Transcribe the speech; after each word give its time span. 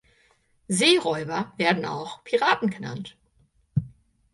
Seeräuber 0.67 1.53
werden 1.57 1.85
auch 1.85 2.23
Piraten 2.23 2.71
genannt. 2.71 3.15